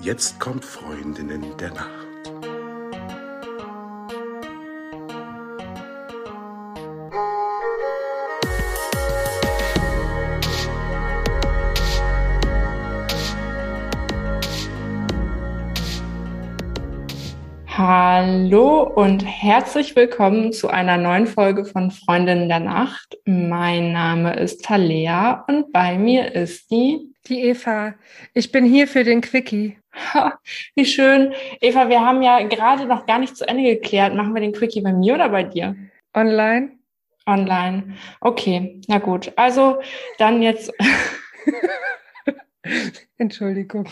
[0.00, 1.99] Jetzt kommt Freundinnen der Nacht.
[18.22, 23.16] Hallo und herzlich willkommen zu einer neuen Folge von Freundinnen der Nacht.
[23.24, 27.94] Mein Name ist Talea und bei mir ist die die Eva.
[28.34, 29.78] Ich bin hier für den Quickie.
[30.12, 30.38] Ha,
[30.74, 31.32] wie schön.
[31.62, 34.14] Eva, wir haben ja gerade noch gar nicht zu Ende geklärt.
[34.14, 35.74] Machen wir den Quickie bei mir oder bei dir?
[36.12, 36.72] Online.
[37.24, 37.96] Online.
[38.20, 39.32] Okay, na gut.
[39.36, 39.80] Also
[40.18, 40.70] dann jetzt.
[43.16, 43.88] Entschuldigung.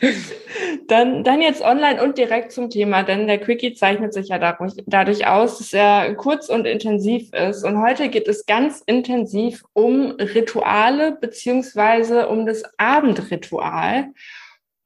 [0.88, 4.74] Dann, dann jetzt online und direkt zum Thema, denn der Quickie zeichnet sich ja dadurch,
[4.86, 7.64] dadurch aus, dass er kurz und intensiv ist.
[7.64, 14.08] Und heute geht es ganz intensiv um Rituale beziehungsweise um das Abendritual.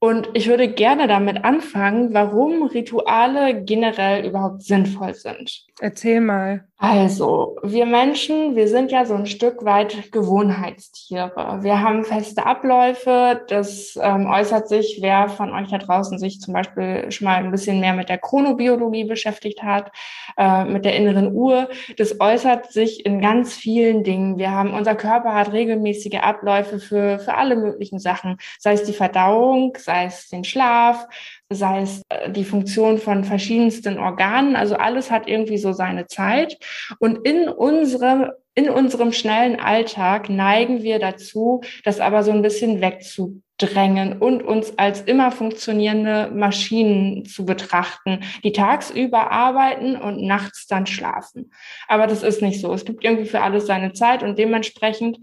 [0.03, 5.67] Und ich würde gerne damit anfangen, warum Rituale generell überhaupt sinnvoll sind.
[5.79, 6.65] Erzähl mal.
[6.83, 11.59] Also, wir Menschen, wir sind ja so ein Stück weit Gewohnheitstiere.
[11.61, 13.43] Wir haben feste Abläufe.
[13.49, 17.51] Das ähm, äußert sich, wer von euch da draußen sich zum Beispiel schon mal ein
[17.51, 19.93] bisschen mehr mit der Chronobiologie beschäftigt hat,
[20.39, 21.69] äh, mit der inneren Uhr.
[21.99, 24.39] Das äußert sich in ganz vielen Dingen.
[24.39, 28.95] Wir haben, unser Körper hat regelmäßige Abläufe für, für alle möglichen Sachen, sei es die
[28.95, 31.09] Verdauung, sei es den Schlaf,
[31.49, 34.55] sei es äh, die Funktion von verschiedensten Organen.
[34.55, 36.59] Also alles hat irgendwie so seine Zeit.
[37.01, 42.81] Und in unserem, in unserem schnellen Alltag neigen wir dazu, das aber so ein bisschen
[42.81, 50.87] wegzudrängen und uns als immer funktionierende Maschinen zu betrachten, die tagsüber arbeiten und nachts dann
[50.87, 51.51] schlafen.
[51.89, 52.73] Aber das ist nicht so.
[52.73, 55.19] Es gibt irgendwie für alles seine Zeit und dementsprechend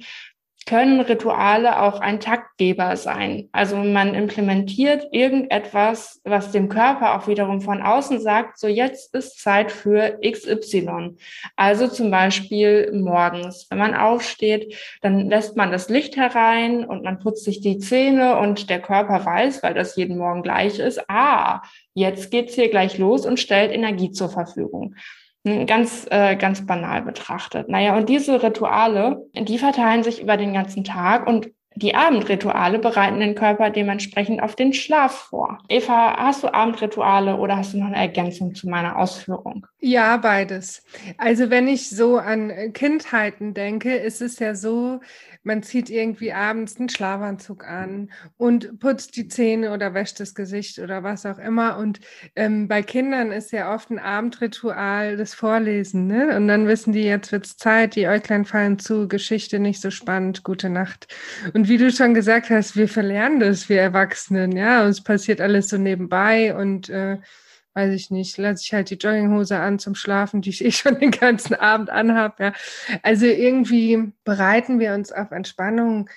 [0.67, 3.49] können Rituale auch ein Taktgeber sein.
[3.53, 9.39] Also man implementiert irgendetwas, was dem Körper auch wiederum von außen sagt, so jetzt ist
[9.39, 11.15] Zeit für XY.
[11.55, 17.19] Also zum Beispiel morgens, wenn man aufsteht, dann lässt man das Licht herein und man
[17.19, 21.61] putzt sich die Zähne und der Körper weiß, weil das jeden Morgen gleich ist, ah,
[21.93, 24.95] jetzt geht's hier gleich los und stellt Energie zur Verfügung.
[25.65, 27.69] Ganz, äh, ganz banal betrachtet.
[27.69, 33.19] Naja, und diese Rituale, die verteilen sich über den ganzen Tag und die Abendrituale bereiten
[33.19, 35.59] den Körper dementsprechend auf den Schlaf vor.
[35.69, 39.67] Eva, hast du Abendrituale oder hast du noch eine Ergänzung zu meiner Ausführung?
[39.79, 40.83] Ja, beides.
[41.17, 44.99] Also wenn ich so an Kindheiten denke, ist es ja so,
[45.43, 50.77] man zieht irgendwie abends einen Schlafanzug an und putzt die Zähne oder wäscht das Gesicht
[50.79, 51.77] oder was auch immer.
[51.77, 52.01] Und
[52.35, 56.07] ähm, bei Kindern ist ja oft ein Abendritual das Vorlesen.
[56.07, 56.35] Ne?
[56.35, 60.43] Und dann wissen die, jetzt wird's Zeit, die Äuglein fallen zu, Geschichte nicht so spannend,
[60.43, 61.07] gute Nacht.
[61.53, 64.51] Und wie du schon gesagt hast, wir verlernen das, wir Erwachsenen.
[64.53, 67.17] Ja, und es passiert alles so nebenbei und äh,
[67.73, 70.99] weiß ich nicht, lasse ich halt die Jogginghose an zum Schlafen, die ich eh schon
[70.99, 72.39] den ganzen Abend anhab.
[72.39, 72.53] Ja.
[73.03, 76.09] Also irgendwie bereiten wir uns auf Entspannung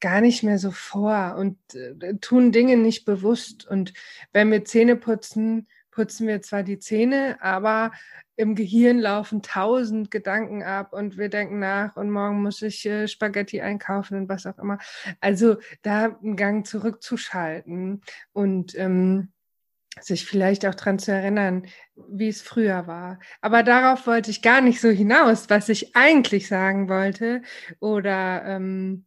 [0.00, 3.66] gar nicht mehr so vor und äh, tun Dinge nicht bewusst.
[3.66, 3.94] Und
[4.32, 7.90] wenn wir Zähne putzen, putzen wir zwar die Zähne, aber
[8.36, 13.08] im Gehirn laufen tausend Gedanken ab und wir denken nach und morgen muss ich äh,
[13.08, 14.76] Spaghetti einkaufen und was auch immer.
[15.20, 18.02] Also da einen Gang zurückzuschalten
[18.34, 19.32] und ähm,
[19.98, 21.64] sich vielleicht auch dran zu erinnern,
[21.94, 23.18] wie es früher war.
[23.40, 27.40] Aber darauf wollte ich gar nicht so hinaus, was ich eigentlich sagen wollte
[27.80, 29.06] oder ähm,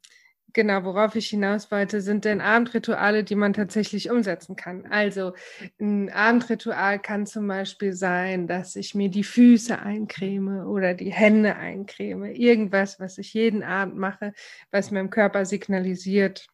[0.54, 4.86] genau, worauf ich hinaus wollte, sind denn Abendrituale, die man tatsächlich umsetzen kann.
[4.88, 5.34] Also
[5.80, 11.56] ein Abendritual kann zum Beispiel sein, dass ich mir die Füße eincreme oder die Hände
[11.56, 12.34] eincreme.
[12.36, 14.34] Irgendwas, was ich jeden Abend mache,
[14.72, 16.48] was meinem Körper signalisiert,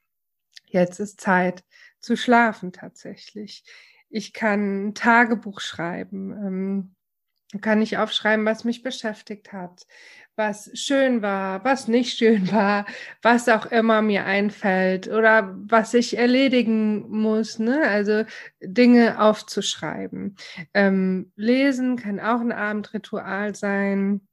[0.67, 1.63] jetzt ist Zeit
[1.99, 3.63] zu schlafen tatsächlich
[4.15, 9.85] ich kann ein Tagebuch schreiben, ähm, kann ich aufschreiben, was mich beschäftigt hat,
[10.35, 12.85] was schön war, was nicht schön war,
[13.21, 17.81] was auch immer mir einfällt oder was ich erledigen muss, ne?
[17.87, 18.23] also
[18.61, 20.35] Dinge aufzuschreiben.
[20.73, 24.27] Ähm, lesen kann auch ein Abendritual sein.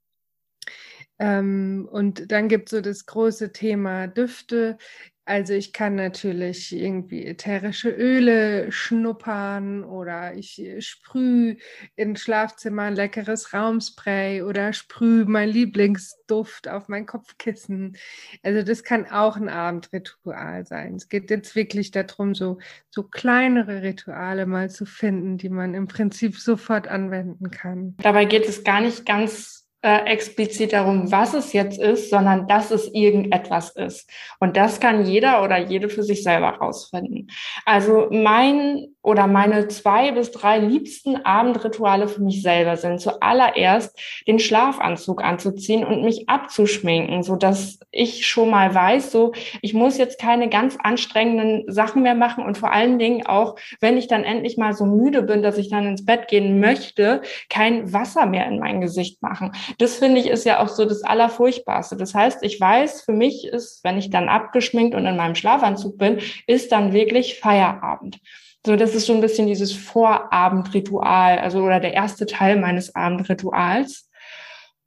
[1.19, 4.79] Ähm, und dann gibt so das große Thema Düfte.
[5.25, 11.59] Also ich kann natürlich irgendwie ätherische Öle schnuppern oder ich sprühe
[11.95, 17.97] im Schlafzimmer ein leckeres Raumspray oder sprühe mein Lieblingsduft auf mein Kopfkissen.
[18.43, 20.97] Also das kann auch ein Abendritual sein.
[20.97, 22.59] Es geht jetzt wirklich darum, so,
[22.91, 27.95] so kleinere Rituale mal zu finden, die man im Prinzip sofort anwenden kann.
[27.99, 32.71] Dabei geht es gar nicht ganz äh, explizit darum, was es jetzt ist, sondern dass
[32.71, 34.09] es irgendetwas ist.
[34.39, 37.29] Und das kann jeder oder jede für sich selber rausfinden.
[37.65, 43.99] Also mein oder meine zwei bis drei liebsten Abendrituale für mich selber sind zuallererst
[44.29, 49.99] den Schlafanzug anzuziehen und mich abzuschminken, so dass ich schon mal weiß, so ich muss
[49.99, 54.23] jetzt keine ganz anstrengenden Sachen mehr machen und vor allen Dingen auch, wenn ich dann
[54.23, 58.47] endlich mal so müde bin, dass ich dann ins Bett gehen möchte, kein Wasser mehr
[58.47, 59.51] in mein Gesicht machen.
[59.79, 61.97] Das finde ich ist ja auch so das Allerfurchtbarste.
[61.97, 65.99] Das heißt, ich weiß, für mich ist, wenn ich dann abgeschminkt und in meinem Schlafanzug
[65.99, 68.19] bin, ist dann wirklich Feierabend.
[68.65, 74.09] So, das ist so ein bisschen dieses Vorabendritual, also oder der erste Teil meines Abendrituals.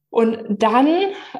[0.09, 0.88] Und dann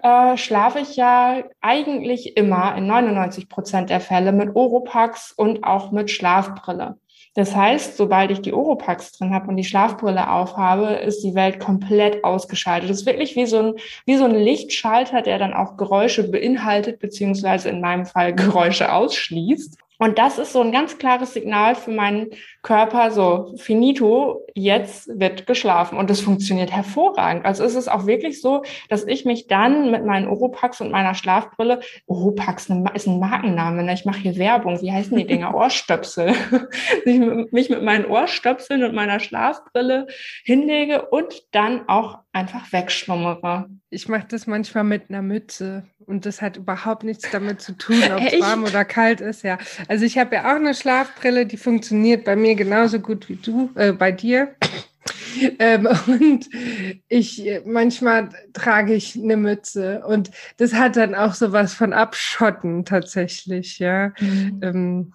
[0.04, 5.92] äh, schlafe ich ja eigentlich immer in 99 Prozent der Fälle mit Oropax und auch
[5.92, 6.98] mit Schlafbrille.
[7.36, 11.60] Das heißt, sobald ich die Oropax drin habe und die Schlafbrille aufhabe, ist die Welt
[11.60, 12.90] komplett ausgeschaltet.
[12.90, 13.74] Das ist wirklich wie so ein,
[14.06, 19.78] wie so ein Lichtschalter, der dann auch Geräusche beinhaltet, beziehungsweise in meinem Fall Geräusche ausschließt.
[19.98, 22.32] Und das ist so ein ganz klares Signal für meinen
[22.62, 25.98] Körper, so finito, jetzt wird geschlafen.
[25.98, 27.46] Und das funktioniert hervorragend.
[27.46, 31.16] Also ist es auch wirklich so, dass ich mich dann mit meinen Oropax und meiner
[31.16, 33.94] Schlafbrille, Oropax ist ein Markenname, ne?
[33.94, 35.54] ich mache hier Werbung, wie heißen die Dinger?
[35.56, 36.34] Ohrstöpsel.
[37.06, 37.20] ich
[37.52, 40.08] mich mit meinen Ohrstöpseln und meiner Schlafbrille
[40.44, 43.70] hinlege und dann auch einfach wegschlummere.
[43.90, 47.96] Ich mache das manchmal mit einer Mütze und das hat überhaupt nichts damit zu tun,
[48.14, 49.44] ob es warm oder kalt ist.
[49.44, 53.38] Ja, also ich habe ja auch eine Schlafbrille, die funktioniert bei mir genauso gut wie
[53.38, 54.56] du, äh, bei dir.
[55.60, 56.50] Ähm, und
[57.10, 62.86] ich manchmal trage ich eine Mütze und das hat dann auch so was von Abschotten
[62.86, 64.14] tatsächlich, ja.
[64.20, 64.60] Mhm.
[64.64, 65.14] Ähm,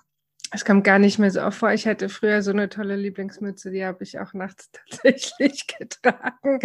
[0.50, 1.72] es kommt gar nicht mehr so oft vor.
[1.72, 6.58] Ich hatte früher so eine tolle Lieblingsmütze, die habe ich auch nachts tatsächlich getragen.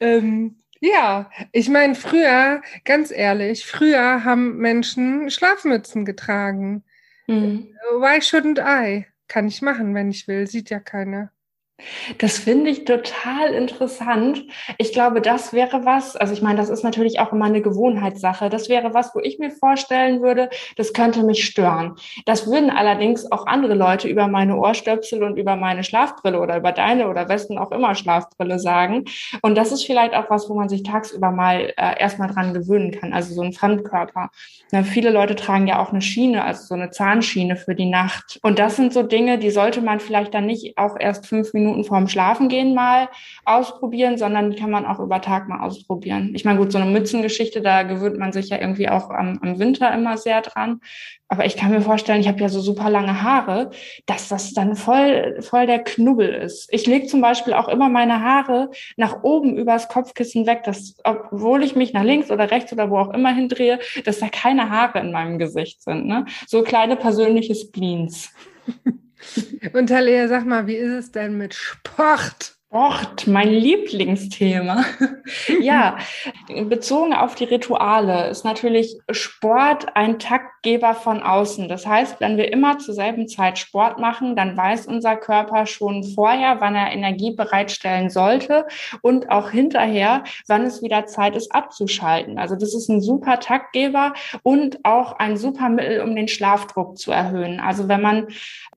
[0.00, 6.84] Ähm, ja, ich meine, früher, ganz ehrlich, früher haben Menschen Schlafmützen getragen.
[7.26, 7.74] Mhm.
[7.98, 9.06] Why shouldn't I?
[9.28, 11.32] Kann ich machen, wenn ich will, sieht ja keiner.
[12.18, 14.44] Das finde ich total interessant.
[14.78, 18.48] Ich glaube, das wäre was, also ich meine, das ist natürlich auch immer eine Gewohnheitssache.
[18.48, 21.96] Das wäre was, wo ich mir vorstellen würde, das könnte mich stören.
[22.26, 26.70] Das würden allerdings auch andere Leute über meine Ohrstöpsel und über meine Schlafbrille oder über
[26.70, 29.06] deine oder wessen auch immer Schlafbrille sagen.
[29.42, 32.92] Und das ist vielleicht auch was, wo man sich tagsüber mal äh, erstmal dran gewöhnen
[32.92, 34.30] kann, also so ein Fremdkörper.
[34.70, 38.38] Na, viele Leute tragen ja auch eine Schiene, also so eine Zahnschiene für die Nacht.
[38.42, 41.63] Und das sind so Dinge, die sollte man vielleicht dann nicht auch erst fünf Minuten
[41.64, 43.08] Minuten vorm Schlafengehen mal
[43.44, 46.32] ausprobieren, sondern die kann man auch über Tag mal ausprobieren.
[46.34, 49.58] Ich meine, gut, so eine Mützengeschichte, da gewöhnt man sich ja irgendwie auch am, am
[49.58, 50.80] Winter immer sehr dran.
[51.28, 53.70] Aber ich kann mir vorstellen, ich habe ja so super lange Haare,
[54.06, 56.68] dass das dann voll, voll der Knubbel ist.
[56.70, 61.64] Ich lege zum Beispiel auch immer meine Haare nach oben übers Kopfkissen weg, dass, obwohl
[61.64, 65.00] ich mich nach links oder rechts oder wo auch immer hindrehe, dass da keine Haare
[65.00, 66.06] in meinem Gesicht sind.
[66.06, 66.26] Ne?
[66.46, 68.32] So kleine persönliche Spleens.
[69.72, 72.54] Und Talia, sag mal, wie ist es denn mit Sport?
[72.74, 74.84] Sport, mein Lieblingsthema.
[75.60, 75.96] ja,
[76.64, 81.68] bezogen auf die Rituale ist natürlich Sport ein Taktgeber von außen.
[81.68, 86.02] Das heißt, wenn wir immer zur selben Zeit Sport machen, dann weiß unser Körper schon
[86.02, 88.66] vorher, wann er Energie bereitstellen sollte
[89.02, 92.40] und auch hinterher, wann es wieder Zeit ist abzuschalten.
[92.40, 97.12] Also das ist ein super Taktgeber und auch ein super Mittel, um den Schlafdruck zu
[97.12, 97.60] erhöhen.
[97.60, 98.26] Also wenn man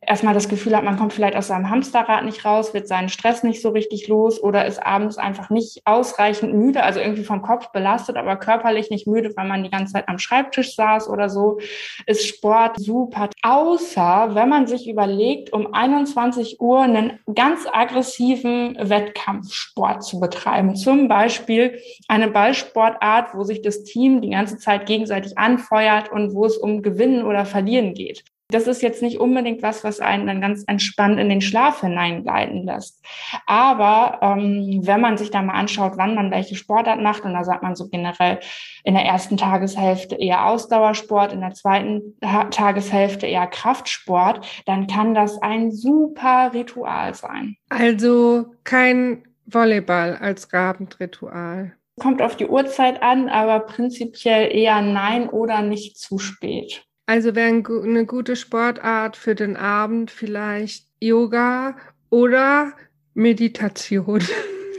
[0.08, 3.44] erstmal das Gefühl hat, man kommt vielleicht aus seinem Hamsterrad nicht raus, wird seinen Stress
[3.44, 7.72] nicht so richtig los oder ist abends einfach nicht ausreichend müde, also irgendwie vom Kopf
[7.72, 11.60] belastet, aber körperlich nicht müde, weil man die ganze Zeit am Schreibtisch saß oder so,
[12.06, 13.30] ist Sport super.
[13.44, 20.78] Außer wenn man sich überlegt, um 21 Uhr einen ganz aggressiven Wettkampfsport zu betreiben.
[20.78, 26.46] Zum Beispiel eine Ballsportart, wo sich das Team die ganze Zeit gegenseitig anfeuert und wo
[26.46, 28.24] es um Gewinnen oder Verlieren geht.
[28.50, 32.64] Das ist jetzt nicht unbedingt was, was einen dann ganz entspannt in den Schlaf hineingleiten
[32.64, 33.04] lässt.
[33.46, 37.44] Aber ähm, wenn man sich da mal anschaut, wann man welche Sportart macht, und da
[37.44, 38.40] sagt man so generell
[38.86, 45.14] in der ersten Tageshälfte eher Ausdauersport, in der zweiten Ta Tageshälfte eher Kraftsport, dann kann
[45.14, 47.58] das ein super Ritual sein.
[47.68, 51.74] Also kein Volleyball als Abendritual.
[52.00, 56.87] Kommt auf die Uhrzeit an, aber prinzipiell eher nein oder nicht zu spät.
[57.08, 61.78] Also wäre eine gute Sportart für den Abend vielleicht Yoga
[62.10, 62.74] oder
[63.14, 64.22] Meditation.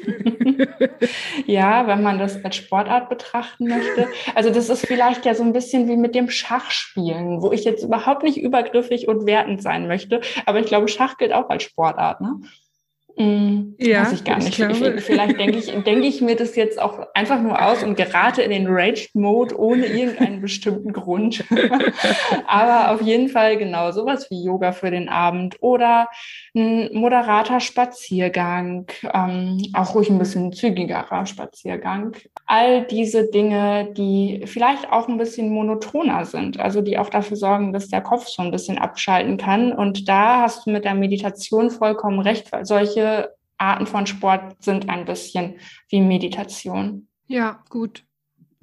[1.47, 4.09] ja, wenn man das als Sportart betrachten möchte.
[4.35, 7.83] Also das ist vielleicht ja so ein bisschen wie mit dem Schachspielen, wo ich jetzt
[7.83, 10.21] überhaupt nicht übergriffig und wertend sein möchte.
[10.45, 12.41] Aber ich glaube, Schach gilt auch als Sportart, ne?
[13.19, 14.57] Mm, ja, weiß ich gar nicht.
[14.57, 18.43] Ich Vielleicht denke ich, denke ich mir das jetzt auch einfach nur aus und gerate
[18.43, 21.45] in den Rage-Mode ohne irgendeinen bestimmten Grund.
[22.47, 26.09] Aber auf jeden Fall genau sowas wie Yoga für den Abend oder
[26.55, 32.15] ein moderater Spaziergang, ähm, auch ruhig ein bisschen zügigerer Spaziergang.
[32.47, 37.73] All diese Dinge, die vielleicht auch ein bisschen monotoner sind, also die auch dafür sorgen,
[37.73, 39.73] dass der Kopf so ein bisschen abschalten kann.
[39.73, 43.08] Und da hast du mit der Meditation vollkommen recht, weil solche
[43.59, 47.09] Arten von Sport sind ein bisschen wie Meditation.
[47.27, 48.05] Ja, gut.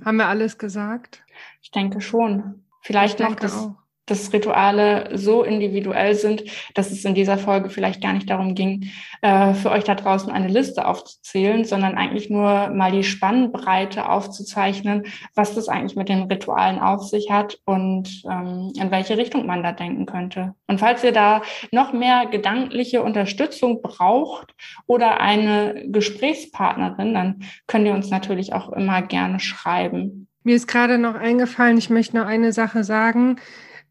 [0.04, 1.24] Haben wir alles gesagt?
[1.62, 2.66] Ich denke schon.
[2.82, 3.76] Vielleicht ich noch das, auch
[4.06, 6.44] dass Rituale so individuell sind,
[6.74, 8.90] dass es in dieser Folge vielleicht gar nicht darum ging,
[9.22, 15.04] äh, für euch da draußen eine Liste aufzuzählen, sondern eigentlich nur mal die Spannbreite aufzuzeichnen,
[15.34, 19.64] was das eigentlich mit den Ritualen auf sich hat und ähm, in welche Richtung man
[19.64, 20.54] da denken könnte.
[20.68, 24.54] Und falls ihr da noch mehr gedankliche Unterstützung braucht
[24.86, 30.28] oder eine Gesprächspartnerin, dann könnt ihr uns natürlich auch immer gerne schreiben.
[30.44, 33.38] Mir ist gerade noch eingefallen, ich möchte noch eine Sache sagen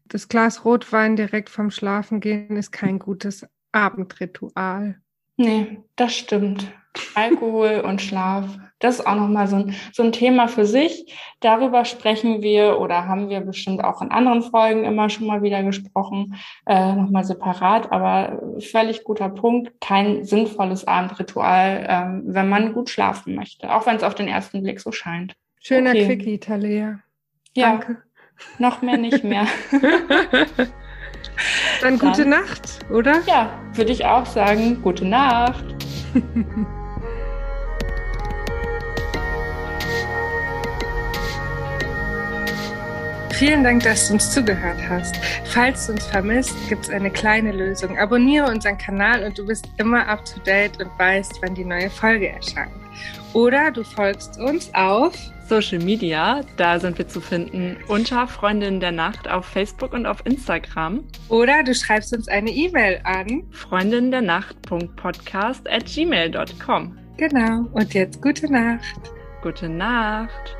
[0.05, 4.99] das Glas Rotwein direkt vom Schlafengehen ist kein gutes Abendritual.
[5.37, 6.71] Nee, das stimmt.
[7.13, 11.13] Alkohol und Schlaf, das ist auch nochmal so ein, so ein Thema für sich.
[11.41, 15.61] Darüber sprechen wir oder haben wir bestimmt auch in anderen Folgen immer schon mal wieder
[15.63, 16.35] gesprochen,
[16.65, 19.73] äh, nochmal separat, aber völlig guter Punkt.
[19.81, 24.63] Kein sinnvolles Abendritual, ähm, wenn man gut schlafen möchte, auch wenn es auf den ersten
[24.63, 25.35] Blick so scheint.
[25.59, 26.05] Schöner okay.
[26.05, 26.99] Quickie, Talea.
[27.55, 27.71] Ja.
[27.71, 28.04] Danke.
[28.57, 29.47] Noch mehr nicht mehr.
[31.81, 33.21] Dann gute Dann, Nacht, oder?
[33.27, 34.81] Ja, würde ich auch sagen.
[34.81, 35.65] Gute Nacht.
[43.35, 45.17] Vielen Dank, dass du uns zugehört hast.
[45.43, 47.97] Falls du uns vermisst, gibt es eine kleine Lösung.
[47.97, 51.89] Abonniere unseren Kanal und du bist immer up to date und weißt, wann die neue
[51.89, 52.71] Folge erscheint.
[53.33, 55.13] Oder du folgst uns auf
[55.47, 56.41] Social Media.
[56.57, 61.03] Da sind wir zu finden unter Freundinnen der Nacht auf Facebook und auf Instagram.
[61.29, 66.97] Oder du schreibst uns eine E-Mail an freundinnendernacht.podcast at gmail.com.
[67.17, 67.65] Genau.
[67.71, 68.99] Und jetzt gute Nacht.
[69.41, 70.57] Gute Nacht.